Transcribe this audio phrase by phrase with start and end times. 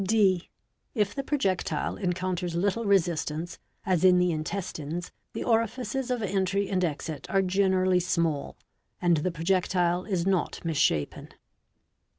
[0.01, 0.49] | (d)
[0.95, 6.69] If the projectile encounters little resistance, as in the in testines, the orifices of entry
[6.69, 8.57] and exit are generally small,
[8.99, 11.29] and the projectile is not misshapen.